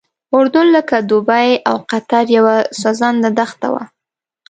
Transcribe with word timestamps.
اردن 0.35 0.67
لکه 0.75 0.97
دوبۍ 1.09 1.49
او 1.69 1.75
قطر 1.89 2.25
یوه 2.37 2.55
سوځنده 2.79 3.29
دښته 3.37 3.67
وه. 3.73 3.83